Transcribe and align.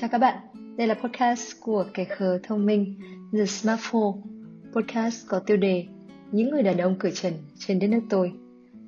Chào 0.00 0.08
các 0.08 0.18
bạn, 0.18 0.38
đây 0.76 0.86
là 0.86 0.94
podcast 0.94 1.60
của 1.60 1.84
kẻ 1.94 2.04
khờ 2.04 2.38
thông 2.42 2.66
minh 2.66 2.94
The 3.32 3.46
Smartphone. 3.46 4.12
Podcast 4.74 5.28
có 5.28 5.38
tiêu 5.38 5.56
đề 5.56 5.86
Những 6.32 6.50
người 6.50 6.62
đàn 6.62 6.78
ông 6.78 6.96
cởi 6.98 7.12
trần 7.12 7.32
trên 7.58 7.78
đất 7.78 7.86
nước 7.86 8.00
tôi. 8.10 8.32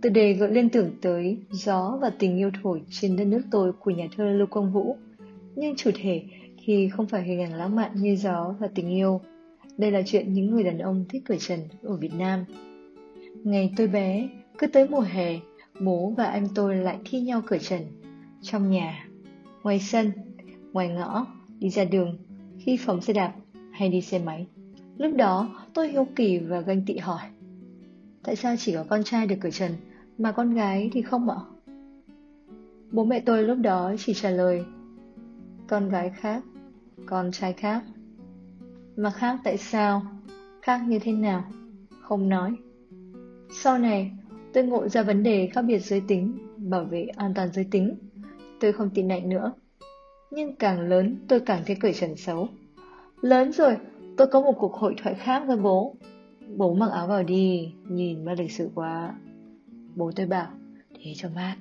Tiêu 0.03 0.13
đề 0.13 0.33
gợi 0.33 0.51
liên 0.51 0.69
tưởng 0.69 0.91
tới 1.01 1.39
gió 1.51 1.99
và 2.01 2.11
tình 2.19 2.39
yêu 2.39 2.51
thổi 2.63 2.83
trên 2.91 3.17
đất 3.17 3.25
nước 3.25 3.43
tôi 3.51 3.73
của 3.73 3.91
nhà 3.91 4.09
thơ 4.17 4.25
Lưu 4.25 4.47
Quang 4.47 4.73
Vũ. 4.73 4.97
Nhưng 5.57 5.77
chủ 5.77 5.91
thể 5.95 6.23
thì 6.65 6.89
không 6.89 7.07
phải 7.07 7.23
hình 7.23 7.41
ảnh 7.41 7.55
lãng 7.55 7.77
mạn 7.77 7.91
như 7.95 8.17
gió 8.17 8.55
và 8.59 8.69
tình 8.75 8.91
yêu. 8.91 9.21
Đây 9.77 9.91
là 9.91 10.03
chuyện 10.07 10.33
những 10.33 10.51
người 10.51 10.63
đàn 10.63 10.79
ông 10.79 11.05
thích 11.09 11.23
cởi 11.27 11.39
trần 11.39 11.61
ở 11.83 11.97
Việt 11.97 12.15
Nam. 12.19 12.45
Ngày 13.45 13.73
tôi 13.77 13.87
bé, 13.87 14.29
cứ 14.59 14.67
tới 14.67 14.89
mùa 14.89 15.01
hè, 15.01 15.39
bố 15.81 16.15
và 16.17 16.25
anh 16.27 16.49
tôi 16.55 16.77
lại 16.77 16.99
thi 17.05 17.21
nhau 17.21 17.43
cởi 17.47 17.59
trần. 17.59 17.81
Trong 18.43 18.71
nhà, 18.71 19.09
ngoài 19.63 19.81
sân, 19.81 20.13
ngoài 20.73 20.89
ngõ, 20.89 21.27
đi 21.59 21.71
ra 21.71 21.85
đường, 21.85 22.19
khi 22.59 22.77
phóng 22.77 23.01
xe 23.01 23.13
đạp 23.13 23.33
hay 23.73 23.89
đi 23.89 24.01
xe 24.01 24.19
máy. 24.19 24.47
Lúc 24.99 25.17
đó 25.17 25.49
tôi 25.75 25.89
hiếu 25.89 26.07
kỳ 26.17 26.39
và 26.39 26.61
ganh 26.61 26.83
tị 26.87 26.97
hỏi 26.97 27.21
Tại 28.23 28.37
sao 28.37 28.55
chỉ 28.59 28.75
có 28.75 28.85
con 28.89 29.05
trai 29.05 29.27
được 29.27 29.37
cởi 29.41 29.53
trần 29.53 29.73
mà 30.19 30.33
con 30.33 30.55
gái 30.55 30.91
thì 30.93 31.03
không 31.03 31.31
ạ? 31.31 31.37
Bố 32.91 33.05
mẹ 33.05 33.21
tôi 33.21 33.45
lúc 33.45 33.59
đó 33.59 33.95
chỉ 33.99 34.15
trả 34.15 34.31
lời 34.31 34.65
Con 35.69 35.89
gái 35.89 36.11
khác, 36.11 36.43
con 37.07 37.33
trai 37.33 37.53
khác 37.53 37.83
Mà 38.97 39.11
khác 39.11 39.41
tại 39.45 39.57
sao? 39.57 40.03
Khác 40.63 40.81
như 40.89 40.99
thế 40.99 41.13
nào? 41.13 41.45
Không 42.03 42.29
nói 42.29 42.57
Sau 43.51 43.79
này 43.79 44.13
tôi 44.53 44.65
ngộ 44.65 44.89
ra 44.89 45.03
vấn 45.03 45.23
đề 45.23 45.47
khác 45.47 45.63
biệt 45.63 45.79
giới 45.79 46.01
tính 46.01 46.39
Bảo 46.57 46.85
vệ 46.85 47.07
an 47.17 47.35
toàn 47.35 47.53
giới 47.53 47.65
tính 47.71 47.97
Tôi 48.61 48.73
không 48.73 48.91
tin 48.91 49.09
nạnh 49.09 49.29
nữa 49.29 49.53
nhưng 50.31 50.57
càng 50.57 50.81
lớn 50.81 51.17
tôi 51.29 51.41
càng 51.41 51.63
thấy 51.67 51.77
cởi 51.77 51.93
trần 51.93 52.17
xấu. 52.17 52.49
Lớn 53.21 53.53
rồi, 53.53 53.77
tôi 54.17 54.27
có 54.27 54.41
một 54.41 54.53
cuộc 54.59 54.75
hội 54.75 54.95
thoại 55.03 55.15
khác 55.15 55.43
với 55.47 55.57
bố. 55.57 55.95
Bố 56.57 56.75
mặc 56.75 56.91
áo 56.93 57.07
vào 57.07 57.23
đi, 57.23 57.73
nhìn 57.89 58.25
mà 58.25 58.35
lịch 58.35 58.53
sự 58.53 58.71
quá. 58.75 59.15
Bố 59.97 60.11
tôi 60.17 60.27
bảo, 60.27 60.49
thế 60.95 61.13
cho 61.17 61.29
mát. 61.35 61.57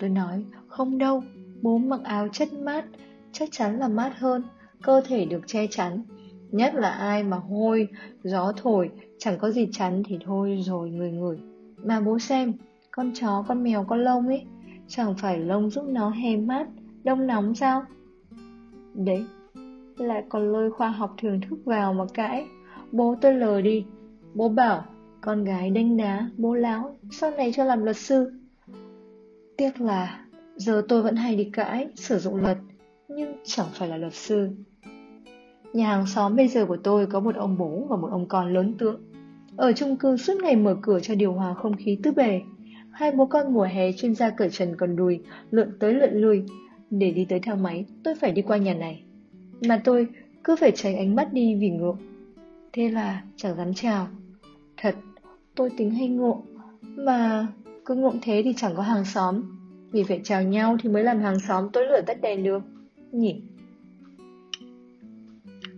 Tôi 0.00 0.10
nói, 0.10 0.44
không 0.66 0.98
đâu, 0.98 1.22
bố 1.62 1.78
mặc 1.78 2.00
áo 2.04 2.28
chất 2.32 2.52
mát, 2.52 2.84
chắc 3.32 3.48
chắn 3.52 3.78
là 3.78 3.88
mát 3.88 4.12
hơn, 4.18 4.42
cơ 4.82 5.00
thể 5.06 5.24
được 5.24 5.40
che 5.46 5.66
chắn. 5.66 6.02
Nhất 6.50 6.74
là 6.74 6.90
ai 6.90 7.22
mà 7.22 7.36
hôi, 7.36 7.88
gió 8.22 8.52
thổi, 8.56 8.90
chẳng 9.18 9.38
có 9.38 9.50
gì 9.50 9.68
chắn 9.72 10.02
thì 10.06 10.18
thôi 10.24 10.58
rồi 10.62 10.90
người 10.90 11.10
người. 11.10 11.38
Mà 11.84 12.00
bố 12.00 12.18
xem, 12.18 12.52
con 12.90 13.12
chó, 13.14 13.44
con 13.48 13.62
mèo, 13.62 13.84
con 13.84 14.04
lông 14.04 14.26
ấy, 14.26 14.44
chẳng 14.88 15.14
phải 15.18 15.38
lông 15.38 15.70
giúp 15.70 15.84
nó 15.88 16.10
hè 16.10 16.36
mát, 16.36 16.66
đông 17.04 17.26
nóng 17.26 17.54
sao? 17.54 17.84
Đấy, 19.04 19.24
lại 19.96 20.24
còn 20.28 20.52
lôi 20.52 20.70
khoa 20.70 20.88
học 20.88 21.14
thưởng 21.22 21.40
thức 21.40 21.58
vào 21.64 21.94
mà 21.94 22.04
cãi. 22.14 22.46
Bố 22.92 23.14
tôi 23.20 23.34
lờ 23.34 23.60
đi. 23.60 23.84
Bố 24.34 24.48
bảo, 24.48 24.84
con 25.20 25.44
gái 25.44 25.70
đánh 25.70 25.96
đá, 25.96 26.30
bố 26.36 26.54
láo, 26.54 26.96
sau 27.10 27.30
này 27.30 27.52
cho 27.56 27.64
làm 27.64 27.84
luật 27.84 27.96
sư. 27.96 28.32
Tiếc 29.56 29.80
là 29.80 30.24
giờ 30.56 30.82
tôi 30.88 31.02
vẫn 31.02 31.16
hay 31.16 31.36
đi 31.36 31.50
cãi, 31.52 31.88
sử 31.94 32.18
dụng 32.18 32.36
luật, 32.36 32.58
nhưng 33.08 33.36
chẳng 33.44 33.66
phải 33.72 33.88
là 33.88 33.96
luật 33.96 34.14
sư. 34.14 34.48
Nhà 35.72 35.86
hàng 35.86 36.06
xóm 36.06 36.36
bây 36.36 36.48
giờ 36.48 36.66
của 36.66 36.76
tôi 36.76 37.06
có 37.06 37.20
một 37.20 37.34
ông 37.34 37.58
bố 37.58 37.86
và 37.88 37.96
một 37.96 38.08
ông 38.10 38.28
con 38.28 38.54
lớn 38.54 38.74
tướng. 38.78 39.02
Ở 39.56 39.72
chung 39.72 39.96
cư 39.96 40.16
suốt 40.16 40.34
ngày 40.42 40.56
mở 40.56 40.76
cửa 40.82 41.00
cho 41.00 41.14
điều 41.14 41.32
hòa 41.32 41.54
không 41.54 41.76
khí 41.76 41.98
tứ 42.02 42.12
bề. 42.12 42.40
Hai 42.90 43.12
bố 43.12 43.26
con 43.26 43.54
mùa 43.54 43.68
hè 43.72 43.92
chuyên 43.92 44.14
gia 44.14 44.30
cởi 44.30 44.50
trần 44.50 44.76
còn 44.76 44.96
đùi, 44.96 45.20
lượn 45.50 45.76
tới 45.80 45.94
lượn 45.94 46.12
lui, 46.12 46.42
để 46.90 47.10
đi 47.10 47.24
tới 47.24 47.40
thang 47.40 47.62
máy, 47.62 47.84
tôi 48.04 48.14
phải 48.14 48.32
đi 48.32 48.42
qua 48.42 48.56
nhà 48.56 48.74
này. 48.74 49.02
Mà 49.68 49.80
tôi 49.84 50.06
cứ 50.44 50.56
phải 50.56 50.70
tránh 50.70 50.96
ánh 50.96 51.16
mắt 51.16 51.32
đi 51.32 51.54
vì 51.54 51.70
ngượng. 51.70 51.98
Thế 52.72 52.88
là 52.88 53.22
chẳng 53.36 53.56
dám 53.56 53.74
chào. 53.74 54.06
Thật, 54.76 54.94
tôi 55.54 55.70
tính 55.76 55.90
hay 55.90 56.08
ngộ. 56.08 56.42
Mà 56.82 57.46
cứ 57.84 57.94
ngộm 57.94 58.18
thế 58.22 58.42
thì 58.44 58.52
chẳng 58.56 58.72
có 58.76 58.82
hàng 58.82 59.04
xóm. 59.04 59.42
Vì 59.92 60.02
phải 60.02 60.20
chào 60.24 60.42
nhau 60.42 60.76
thì 60.82 60.88
mới 60.88 61.04
làm 61.04 61.20
hàng 61.20 61.40
xóm 61.48 61.68
tối 61.72 61.86
lửa 61.86 62.00
tắt 62.06 62.20
đèn 62.20 62.44
được. 62.44 62.62
Nhỉ? 63.12 63.42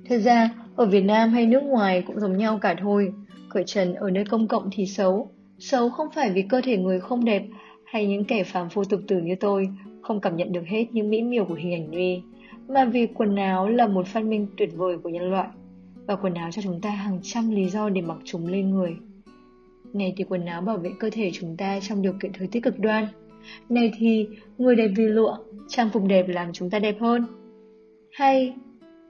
Thật 0.08 0.18
ra, 0.18 0.50
ở 0.76 0.86
Việt 0.86 1.04
Nam 1.04 1.30
hay 1.30 1.46
nước 1.46 1.62
ngoài 1.62 2.02
cũng 2.06 2.20
giống 2.20 2.36
nhau 2.36 2.58
cả 2.62 2.76
thôi. 2.80 3.12
Cởi 3.48 3.64
trần 3.66 3.94
ở 3.94 4.10
nơi 4.10 4.24
công 4.24 4.48
cộng 4.48 4.68
thì 4.72 4.86
xấu. 4.86 5.30
Xấu 5.58 5.90
không 5.90 6.08
phải 6.14 6.30
vì 6.30 6.42
cơ 6.42 6.60
thể 6.64 6.76
người 6.76 7.00
không 7.00 7.24
đẹp 7.24 7.42
hay 7.84 8.06
những 8.06 8.24
kẻ 8.24 8.44
phàm 8.44 8.68
phu 8.70 8.84
tục 8.84 9.00
tử 9.08 9.20
như 9.20 9.34
tôi 9.40 9.68
không 10.10 10.20
cảm 10.20 10.36
nhận 10.36 10.52
được 10.52 10.66
hết 10.66 10.86
những 10.92 11.10
mỹ 11.10 11.22
miều 11.22 11.44
của 11.44 11.54
hình 11.54 11.72
ảnh 11.72 11.90
Nuy, 11.90 12.22
mà 12.68 12.84
vì 12.84 13.06
quần 13.06 13.36
áo 13.36 13.68
là 13.68 13.86
một 13.86 14.06
phát 14.06 14.24
minh 14.24 14.46
tuyệt 14.56 14.70
vời 14.76 14.98
của 14.98 15.08
nhân 15.08 15.30
loại, 15.30 15.48
và 16.06 16.16
quần 16.16 16.34
áo 16.34 16.50
cho 16.50 16.62
chúng 16.62 16.80
ta 16.80 16.90
hàng 16.90 17.18
trăm 17.22 17.50
lý 17.50 17.68
do 17.68 17.88
để 17.88 18.00
mặc 18.00 18.18
chúng 18.24 18.46
lên 18.46 18.70
người. 18.70 18.96
Này 19.92 20.14
thì 20.16 20.24
quần 20.24 20.46
áo 20.46 20.62
bảo 20.62 20.76
vệ 20.76 20.90
cơ 20.98 21.10
thể 21.10 21.30
chúng 21.34 21.56
ta 21.56 21.80
trong 21.80 22.02
điều 22.02 22.12
kiện 22.12 22.32
thời 22.32 22.46
tiết 22.46 22.60
cực 22.60 22.78
đoan. 22.78 23.06
Này 23.68 23.92
thì 23.98 24.28
người 24.58 24.76
đẹp 24.76 24.88
vì 24.96 25.04
lụa, 25.04 25.36
trang 25.68 25.90
phục 25.92 26.02
đẹp 26.06 26.28
làm 26.28 26.52
chúng 26.52 26.70
ta 26.70 26.78
đẹp 26.78 26.96
hơn. 27.00 27.24
Hay 28.12 28.54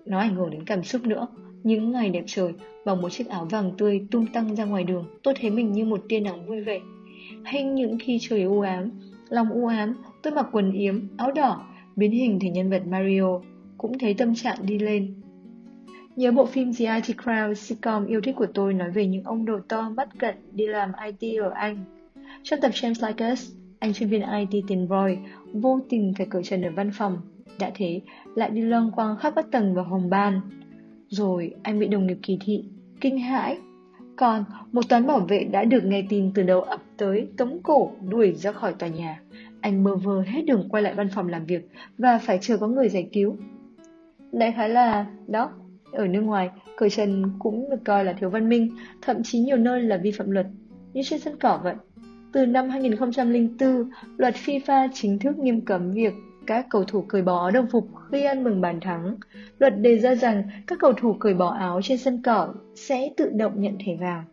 nó 0.06 0.18
ảnh 0.18 0.34
hưởng 0.34 0.50
đến 0.50 0.64
cảm 0.64 0.82
xúc 0.82 1.06
nữa. 1.06 1.26
Những 1.62 1.92
ngày 1.92 2.10
đẹp 2.10 2.24
trời, 2.26 2.52
bằng 2.84 3.02
một 3.02 3.08
chiếc 3.08 3.28
áo 3.28 3.44
vàng 3.50 3.72
tươi 3.78 4.06
tung 4.10 4.26
tăng 4.26 4.56
ra 4.56 4.64
ngoài 4.64 4.84
đường, 4.84 5.04
tôi 5.22 5.34
thấy 5.40 5.50
mình 5.50 5.72
như 5.72 5.84
một 5.84 6.00
tia 6.08 6.20
nắng 6.20 6.46
vui 6.46 6.60
vẻ. 6.60 6.80
Hay 7.44 7.62
những 7.62 7.98
khi 8.00 8.18
trời 8.20 8.42
u 8.42 8.60
ám, 8.60 8.90
lòng 9.30 9.50
u 9.50 9.66
ám, 9.66 9.94
tôi 10.22 10.32
mặc 10.32 10.46
quần 10.52 10.72
yếm, 10.72 11.00
áo 11.16 11.32
đỏ, 11.32 11.66
biến 11.96 12.10
hình 12.10 12.38
thành 12.40 12.52
nhân 12.52 12.70
vật 12.70 12.82
Mario, 12.86 13.40
cũng 13.78 13.98
thấy 13.98 14.14
tâm 14.14 14.34
trạng 14.34 14.56
đi 14.66 14.78
lên. 14.78 15.14
Nhớ 16.16 16.32
bộ 16.32 16.46
phim 16.46 16.72
The 16.74 16.94
IT 16.94 17.16
Crowd 17.16 17.54
sitcom 17.54 18.06
yêu 18.06 18.20
thích 18.20 18.34
của 18.36 18.46
tôi 18.54 18.74
nói 18.74 18.90
về 18.90 19.06
những 19.06 19.24
ông 19.24 19.44
đồ 19.44 19.58
to 19.68 19.90
bắt 19.96 20.08
cận 20.18 20.34
đi 20.52 20.66
làm 20.66 20.92
IT 21.04 21.40
ở 21.40 21.50
Anh. 21.50 21.84
Trong 22.42 22.60
tập 22.60 22.70
James 22.74 23.06
Like 23.08 23.32
Us, 23.32 23.52
anh 23.78 23.92
chuyên 23.92 24.08
viên 24.08 24.22
IT 24.22 24.64
tiền 24.68 24.86
Roy 24.90 25.16
vô 25.52 25.80
tình 25.88 26.12
phải 26.18 26.26
cởi 26.26 26.42
trần 26.42 26.62
ở 26.62 26.70
văn 26.76 26.90
phòng. 26.94 27.18
Đã 27.58 27.70
thế, 27.74 28.00
lại 28.34 28.50
đi 28.50 28.60
loang 28.60 28.90
quang 28.90 29.16
khắp 29.16 29.32
các 29.36 29.46
tầng 29.50 29.74
và 29.74 29.84
phòng 29.90 30.10
ban. 30.10 30.40
Rồi 31.08 31.54
anh 31.62 31.78
bị 31.78 31.88
đồng 31.88 32.06
nghiệp 32.06 32.18
kỳ 32.22 32.38
thị, 32.40 32.64
kinh 33.00 33.18
hãi. 33.18 33.58
Còn 34.20 34.44
một 34.72 34.88
toán 34.88 35.06
bảo 35.06 35.20
vệ 35.20 35.44
đã 35.44 35.64
được 35.64 35.84
nghe 35.84 36.04
tin 36.08 36.30
từ 36.34 36.42
đầu 36.42 36.62
ập 36.62 36.80
tới 36.96 37.28
tống 37.36 37.58
cổ 37.62 37.92
đuổi 38.08 38.32
ra 38.32 38.52
khỏi 38.52 38.74
tòa 38.78 38.88
nhà. 38.88 39.20
Anh 39.60 39.84
mơ 39.84 39.96
vơ 39.96 40.22
hết 40.22 40.42
đường 40.46 40.68
quay 40.70 40.82
lại 40.82 40.94
văn 40.94 41.08
phòng 41.14 41.28
làm 41.28 41.44
việc 41.46 41.68
và 41.98 42.18
phải 42.18 42.38
chờ 42.42 42.56
có 42.56 42.68
người 42.68 42.88
giải 42.88 43.08
cứu. 43.12 43.36
Đại 44.32 44.52
khái 44.52 44.68
là, 44.68 45.06
đó, 45.26 45.52
ở 45.92 46.06
nước 46.06 46.20
ngoài, 46.20 46.50
cởi 46.76 46.90
trần 46.90 47.24
cũng 47.38 47.70
được 47.70 47.84
coi 47.84 48.04
là 48.04 48.12
thiếu 48.12 48.30
văn 48.30 48.48
minh, 48.48 48.70
thậm 49.02 49.22
chí 49.22 49.38
nhiều 49.38 49.56
nơi 49.56 49.82
là 49.82 49.96
vi 49.96 50.10
phạm 50.10 50.30
luật, 50.30 50.46
như 50.92 51.02
trên 51.04 51.20
sân 51.20 51.36
cỏ 51.40 51.60
vậy. 51.62 51.74
Từ 52.32 52.46
năm 52.46 52.70
2004, 52.70 53.90
luật 54.16 54.34
FIFA 54.34 54.88
chính 54.94 55.18
thức 55.18 55.38
nghiêm 55.38 55.60
cấm 55.60 55.92
việc 55.92 56.12
các 56.46 56.66
cầu 56.70 56.84
thủ 56.84 57.02
cởi 57.02 57.22
bỏ 57.22 57.50
đồng 57.50 57.66
phục 57.66 57.88
khi 58.12 58.24
ăn 58.24 58.44
mừng 58.44 58.60
bàn 58.60 58.80
thắng. 58.80 59.16
Luật 59.58 59.80
đề 59.80 59.98
ra 59.98 60.14
rằng 60.14 60.42
các 60.66 60.78
cầu 60.80 60.92
thủ 60.92 61.12
cởi 61.12 61.34
bỏ 61.34 61.48
áo 61.48 61.80
trên 61.82 61.98
sân 61.98 62.22
cỏ 62.24 62.54
sẽ 62.74 63.10
tự 63.16 63.30
động 63.34 63.52
nhận 63.56 63.78
thẻ 63.86 63.96
vàng. 64.00 64.24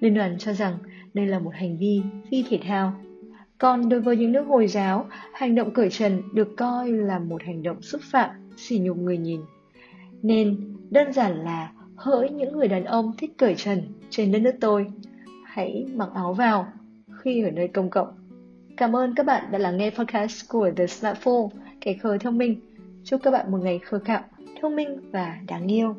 Liên 0.00 0.14
đoàn 0.14 0.36
cho 0.38 0.52
rằng 0.52 0.74
đây 1.14 1.26
là 1.26 1.38
một 1.38 1.54
hành 1.54 1.78
vi 1.78 2.02
phi 2.30 2.44
thể 2.48 2.60
thao 2.68 2.92
còn 3.62 3.88
đối 3.88 4.00
với 4.00 4.16
những 4.16 4.32
nước 4.32 4.42
Hồi 4.42 4.66
giáo, 4.66 5.06
hành 5.32 5.54
động 5.54 5.70
cởi 5.70 5.90
trần 5.90 6.22
được 6.34 6.56
coi 6.56 6.92
là 6.92 7.18
một 7.18 7.42
hành 7.42 7.62
động 7.62 7.82
xúc 7.82 8.00
phạm, 8.04 8.30
sỉ 8.56 8.78
nhục 8.78 8.96
người 8.96 9.18
nhìn. 9.18 9.40
Nên, 10.22 10.76
đơn 10.90 11.12
giản 11.12 11.44
là 11.44 11.72
hỡi 11.96 12.30
những 12.30 12.56
người 12.56 12.68
đàn 12.68 12.84
ông 12.84 13.12
thích 13.18 13.32
cởi 13.38 13.54
trần 13.54 13.82
trên 14.10 14.32
đất 14.32 14.38
nước 14.38 14.54
tôi, 14.60 14.86
hãy 15.44 15.86
mặc 15.94 16.08
áo 16.14 16.34
vào 16.34 16.66
khi 17.18 17.42
ở 17.42 17.50
nơi 17.50 17.68
công 17.68 17.90
cộng. 17.90 18.08
Cảm 18.76 18.96
ơn 18.96 19.14
các 19.14 19.26
bạn 19.26 19.52
đã 19.52 19.58
lắng 19.58 19.76
nghe 19.76 19.90
podcast 19.90 20.48
của 20.48 20.70
The 20.76 20.86
Smartphone, 20.86 21.48
kẻ 21.80 21.94
khờ 21.94 22.18
thông 22.18 22.38
minh. 22.38 22.56
Chúc 23.04 23.20
các 23.22 23.30
bạn 23.30 23.50
một 23.52 23.58
ngày 23.62 23.78
khờ 23.78 23.98
khạo, 24.04 24.20
thông 24.60 24.76
minh 24.76 25.10
và 25.12 25.36
đáng 25.48 25.72
yêu. 25.72 25.96